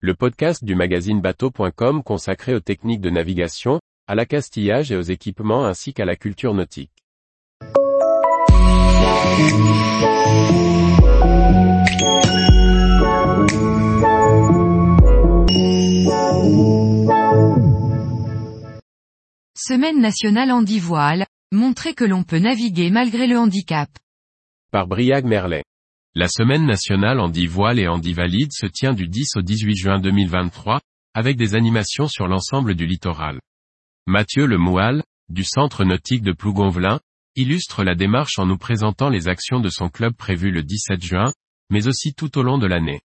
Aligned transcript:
le 0.00 0.14
podcast 0.14 0.62
du 0.62 0.74
magazine 0.74 1.22
bateau.com 1.22 2.02
consacré 2.02 2.54
aux 2.54 2.60
techniques 2.60 3.00
de 3.00 3.08
navigation, 3.08 3.80
à 4.06 4.14
l'accastillage 4.14 4.92
et 4.92 4.96
aux 4.96 5.00
équipements 5.00 5.64
ainsi 5.64 5.94
qu'à 5.94 6.04
la 6.04 6.16
culture 6.16 6.52
nautique. 6.52 6.92
Semaine 19.56 20.00
nationale 20.00 20.52
handivoile, 20.52 21.24
montrer 21.52 21.94
que 21.94 22.04
l'on 22.04 22.22
peut 22.22 22.38
naviguer 22.38 22.90
malgré 22.90 23.26
le 23.26 23.38
handicap. 23.38 23.88
Par 24.70 24.86
Briag 24.86 25.24
Merlet. 25.24 25.64
La 26.18 26.28
semaine 26.28 26.64
nationale 26.64 27.20
handi-voile 27.20 27.78
et 27.78 27.88
handi-valide 27.88 28.50
se 28.50 28.64
tient 28.64 28.94
du 28.94 29.06
10 29.06 29.36
au 29.36 29.42
18 29.42 29.76
juin 29.76 29.98
2023, 29.98 30.80
avec 31.12 31.36
des 31.36 31.54
animations 31.54 32.08
sur 32.08 32.26
l'ensemble 32.26 32.74
du 32.74 32.86
littoral. 32.86 33.38
Mathieu 34.06 34.46
Le 34.46 34.56
Moual, 34.56 35.02
du 35.28 35.44
Centre 35.44 35.84
nautique 35.84 36.22
de 36.22 36.32
Plougonvelin, 36.32 37.00
illustre 37.34 37.84
la 37.84 37.94
démarche 37.94 38.38
en 38.38 38.46
nous 38.46 38.56
présentant 38.56 39.10
les 39.10 39.28
actions 39.28 39.60
de 39.60 39.68
son 39.68 39.90
club 39.90 40.14
prévues 40.14 40.50
le 40.50 40.62
17 40.62 41.04
juin, 41.04 41.34
mais 41.68 41.86
aussi 41.86 42.14
tout 42.14 42.38
au 42.38 42.42
long 42.42 42.56
de 42.56 42.66
l'année. 42.66 43.02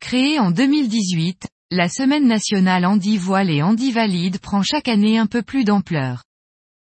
Créée 0.00 0.40
en 0.40 0.50
2018, 0.50 1.46
la 1.70 1.88
semaine 1.88 2.26
nationale 2.26 2.86
handi-voile 2.86 3.50
et 3.50 3.62
handi-valide 3.62 4.40
prend 4.40 4.64
chaque 4.64 4.88
année 4.88 5.16
un 5.16 5.26
peu 5.26 5.42
plus 5.42 5.62
d'ampleur. 5.62 6.24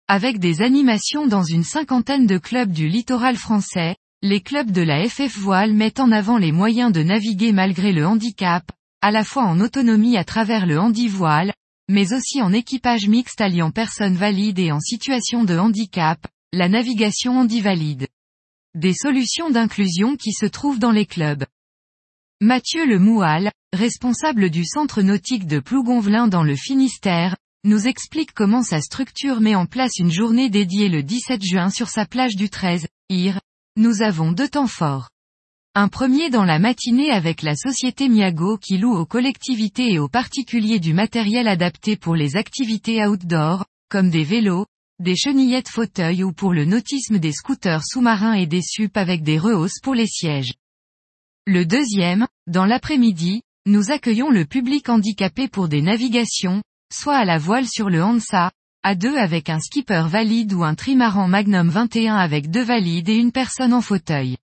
Avec 0.07 0.39
des 0.39 0.63
animations 0.63 1.27
dans 1.27 1.43
une 1.43 1.63
cinquantaine 1.63 2.25
de 2.25 2.39
clubs 2.39 2.71
du 2.71 2.87
littoral 2.87 3.35
français, 3.35 3.95
les 4.23 4.39
clubs 4.39 4.69
de 4.69 4.83
la 4.83 5.09
FF 5.09 5.35
Voile 5.39 5.73
mettent 5.73 5.99
en 5.99 6.11
avant 6.11 6.37
les 6.37 6.51
moyens 6.51 6.91
de 6.91 7.01
naviguer 7.01 7.51
malgré 7.53 7.91
le 7.91 8.05
handicap, 8.05 8.71
à 9.01 9.09
la 9.09 9.23
fois 9.23 9.45
en 9.45 9.59
autonomie 9.59 10.15
à 10.15 10.23
travers 10.23 10.67
le 10.67 10.79
handi-voile, 10.79 11.53
mais 11.89 12.13
aussi 12.13 12.39
en 12.39 12.53
équipage 12.53 13.07
mixte 13.07 13.41
alliant 13.41 13.71
personnes 13.71 14.15
valides 14.15 14.59
et 14.59 14.71
en 14.71 14.79
situation 14.79 15.43
de 15.43 15.57
handicap, 15.57 16.19
la 16.53 16.69
navigation 16.69 17.39
handi-valide. 17.39 18.07
Des 18.75 18.93
solutions 18.93 19.49
d'inclusion 19.49 20.15
qui 20.15 20.33
se 20.33 20.45
trouvent 20.45 20.79
dans 20.79 20.91
les 20.91 21.07
clubs. 21.07 21.43
Mathieu 22.41 22.85
Le 22.85 22.99
Moual, 22.99 23.51
responsable 23.73 24.51
du 24.51 24.65
centre 24.65 25.01
nautique 25.01 25.47
de 25.47 25.59
Plougonvelin 25.59 26.27
dans 26.27 26.43
le 26.43 26.55
Finistère, 26.55 27.35
nous 27.63 27.87
explique 27.87 28.33
comment 28.33 28.61
sa 28.61 28.81
structure 28.81 29.41
met 29.41 29.55
en 29.55 29.65
place 29.65 29.97
une 29.97 30.11
journée 30.11 30.51
dédiée 30.51 30.89
le 30.89 31.01
17 31.01 31.43
juin 31.43 31.69
sur 31.71 31.89
sa 31.89 32.05
plage 32.05 32.35
du 32.35 32.49
13, 32.49 32.85
IR, 33.09 33.39
nous 33.77 34.01
avons 34.01 34.33
deux 34.33 34.49
temps 34.49 34.67
forts. 34.67 35.09
Un 35.75 35.87
premier 35.87 36.29
dans 36.29 36.43
la 36.43 36.59
matinée 36.59 37.11
avec 37.11 37.41
la 37.41 37.55
société 37.55 38.09
Miago 38.09 38.57
qui 38.57 38.77
loue 38.77 38.93
aux 38.93 39.05
collectivités 39.05 39.93
et 39.93 39.99
aux 39.99 40.09
particuliers 40.09 40.81
du 40.81 40.93
matériel 40.93 41.47
adapté 41.47 41.95
pour 41.95 42.15
les 42.15 42.35
activités 42.35 43.05
outdoor, 43.05 43.65
comme 43.89 44.09
des 44.09 44.25
vélos, 44.25 44.65
des 44.99 45.15
chenillettes 45.15 45.69
fauteuils 45.69 46.23
ou 46.23 46.33
pour 46.33 46.53
le 46.53 46.65
nautisme 46.65 47.17
des 47.17 47.31
scooters 47.31 47.85
sous-marins 47.85 48.33
et 48.33 48.45
des 48.45 48.61
SUP 48.61 48.97
avec 48.97 49.23
des 49.23 49.39
rehausses 49.39 49.79
pour 49.81 49.95
les 49.95 50.07
sièges. 50.07 50.53
Le 51.47 51.65
deuxième, 51.65 52.27
dans 52.47 52.65
l'après-midi, 52.65 53.41
nous 53.65 53.89
accueillons 53.89 54.29
le 54.29 54.45
public 54.45 54.89
handicapé 54.89 55.47
pour 55.47 55.69
des 55.69 55.81
navigations, 55.81 56.61
soit 56.93 57.15
à 57.15 57.25
la 57.25 57.37
voile 57.37 57.67
sur 57.67 57.89
le 57.89 58.03
Hansa, 58.03 58.51
à 58.83 58.95
deux 58.95 59.15
avec 59.15 59.49
un 59.49 59.59
skipper 59.59 60.05
valide 60.07 60.53
ou 60.53 60.63
un 60.63 60.73
trimaran 60.73 61.27
Magnum 61.27 61.69
21 61.69 62.15
avec 62.15 62.49
deux 62.49 62.63
valides 62.63 63.09
et 63.09 63.15
une 63.15 63.31
personne 63.31 63.73
en 63.73 63.81
fauteuil. 63.81 64.37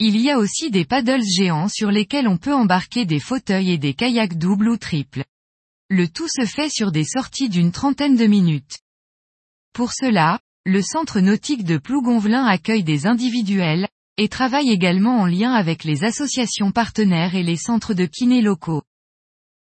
Il 0.00 0.16
y 0.20 0.30
a 0.30 0.38
aussi 0.38 0.70
des 0.70 0.84
paddles 0.84 1.22
géants 1.22 1.68
sur 1.68 1.90
lesquels 1.90 2.28
on 2.28 2.38
peut 2.38 2.54
embarquer 2.54 3.04
des 3.04 3.20
fauteuils 3.20 3.72
et 3.72 3.78
des 3.78 3.94
kayaks 3.94 4.36
doubles 4.36 4.68
ou 4.68 4.76
triples. 4.76 5.24
Le 5.88 6.08
tout 6.08 6.28
se 6.28 6.44
fait 6.44 6.70
sur 6.70 6.92
des 6.92 7.04
sorties 7.04 7.48
d'une 7.48 7.72
trentaine 7.72 8.16
de 8.16 8.26
minutes. 8.26 8.78
Pour 9.72 9.92
cela, 9.92 10.40
le 10.66 10.82
centre 10.82 11.20
nautique 11.20 11.64
de 11.64 11.78
Plougonvelin 11.78 12.44
accueille 12.44 12.84
des 12.84 13.06
individuels, 13.06 13.88
et 14.18 14.28
travaille 14.28 14.70
également 14.70 15.20
en 15.20 15.26
lien 15.26 15.52
avec 15.52 15.84
les 15.84 16.02
associations 16.02 16.72
partenaires 16.72 17.36
et 17.36 17.44
les 17.44 17.56
centres 17.56 17.94
de 17.94 18.04
kiné 18.04 18.42
locaux. 18.42 18.82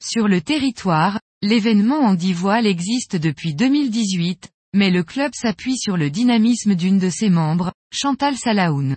Sur 0.02 0.28
le 0.28 0.42
territoire, 0.42 1.20
L'événement 1.46 1.98
en 1.98 2.16
voile 2.16 2.66
existe 2.66 3.16
depuis 3.16 3.54
2018, 3.54 4.48
mais 4.72 4.90
le 4.90 5.02
club 5.02 5.32
s'appuie 5.34 5.76
sur 5.76 5.98
le 5.98 6.08
dynamisme 6.08 6.74
d'une 6.74 6.98
de 6.98 7.10
ses 7.10 7.28
membres, 7.28 7.70
Chantal 7.92 8.38
Salahoun. 8.38 8.96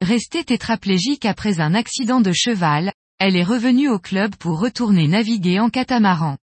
Restée 0.00 0.44
tétraplégique 0.44 1.26
après 1.26 1.60
un 1.60 1.74
accident 1.74 2.22
de 2.22 2.32
cheval, 2.32 2.90
elle 3.18 3.36
est 3.36 3.44
revenue 3.44 3.90
au 3.90 3.98
club 3.98 4.34
pour 4.36 4.60
retourner 4.60 5.08
naviguer 5.08 5.60
en 5.60 5.68
catamaran. 5.68 6.38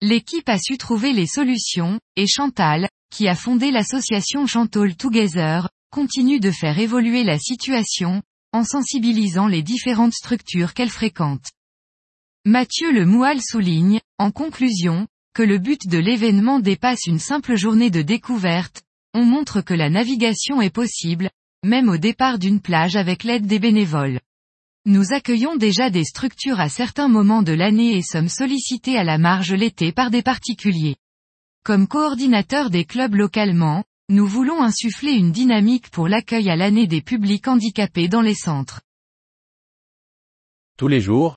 L'équipe 0.00 0.48
a 0.48 0.58
su 0.58 0.78
trouver 0.78 1.12
les 1.12 1.28
solutions, 1.28 2.00
et 2.16 2.26
Chantal, 2.26 2.88
qui 3.14 3.28
a 3.28 3.36
fondé 3.36 3.70
l'association 3.70 4.48
Chantol 4.48 4.96
Together, 4.96 5.68
continue 5.92 6.40
de 6.40 6.50
faire 6.50 6.80
évoluer 6.80 7.22
la 7.22 7.38
situation, 7.38 8.20
en 8.52 8.64
sensibilisant 8.64 9.46
les 9.46 9.62
différentes 9.62 10.14
structures 10.14 10.74
qu'elle 10.74 10.90
fréquente. 10.90 11.52
Mathieu 12.44 12.90
Le 12.90 13.06
Moual 13.06 13.40
souligne, 13.40 14.00
en 14.18 14.32
conclusion, 14.32 15.06
que 15.32 15.44
le 15.44 15.58
but 15.58 15.86
de 15.86 15.98
l'événement 15.98 16.58
dépasse 16.58 17.06
une 17.06 17.20
simple 17.20 17.54
journée 17.54 17.88
de 17.88 18.02
découverte, 18.02 18.82
on 19.14 19.24
montre 19.24 19.60
que 19.60 19.74
la 19.74 19.88
navigation 19.88 20.60
est 20.60 20.74
possible, 20.74 21.30
même 21.64 21.88
au 21.88 21.98
départ 21.98 22.40
d'une 22.40 22.60
plage 22.60 22.96
avec 22.96 23.22
l'aide 23.22 23.46
des 23.46 23.60
bénévoles. 23.60 24.18
Nous 24.86 25.12
accueillons 25.12 25.54
déjà 25.54 25.88
des 25.88 26.02
structures 26.02 26.58
à 26.58 26.68
certains 26.68 27.06
moments 27.06 27.44
de 27.44 27.52
l'année 27.52 27.96
et 27.96 28.02
sommes 28.02 28.28
sollicités 28.28 28.96
à 28.96 29.04
la 29.04 29.18
marge 29.18 29.52
l'été 29.52 29.92
par 29.92 30.10
des 30.10 30.22
particuliers. 30.22 30.96
Comme 31.62 31.86
coordinateur 31.86 32.70
des 32.70 32.84
clubs 32.84 33.14
localement, 33.14 33.84
nous 34.08 34.26
voulons 34.26 34.60
insuffler 34.64 35.12
une 35.12 35.30
dynamique 35.30 35.90
pour 35.90 36.08
l'accueil 36.08 36.50
à 36.50 36.56
l'année 36.56 36.88
des 36.88 37.02
publics 37.02 37.46
handicapés 37.46 38.08
dans 38.08 38.20
les 38.20 38.34
centres. 38.34 38.80
Tous 40.76 40.88
les 40.88 41.00
jours, 41.00 41.36